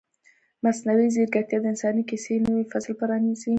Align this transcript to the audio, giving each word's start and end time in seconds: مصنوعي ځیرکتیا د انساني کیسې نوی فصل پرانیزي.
مصنوعي 0.63 1.07
ځیرکتیا 1.15 1.57
د 1.61 1.65
انساني 1.71 2.03
کیسې 2.09 2.33
نوی 2.45 2.63
فصل 2.71 2.91
پرانیزي. 2.99 3.49